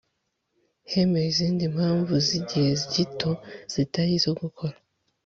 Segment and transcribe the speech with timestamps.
[0.91, 3.31] hemewe izindi mpamvu zigihe gito
[3.73, 4.75] zitari izo gukora